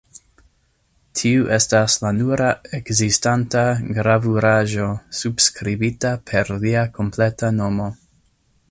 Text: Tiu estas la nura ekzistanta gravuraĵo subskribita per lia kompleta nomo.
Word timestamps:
Tiu 1.19 1.43
estas 1.57 1.97
la 2.05 2.11
nura 2.21 2.47
ekzistanta 2.79 3.63
gravuraĵo 3.99 4.89
subskribita 5.21 6.17
per 6.33 6.53
lia 6.67 6.89
kompleta 6.99 7.55
nomo. 7.61 7.93